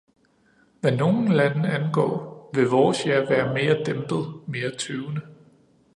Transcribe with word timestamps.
Hvad 0.81 0.91
nogle 0.91 1.35
lande 1.35 1.69
angår, 1.69 2.51
vil 2.55 2.65
vores 2.67 3.05
ja 3.05 3.19
være 3.19 3.53
mere 3.53 3.83
dæmpet, 3.83 4.47
mere 4.47 4.75
tøvende. 4.77 5.21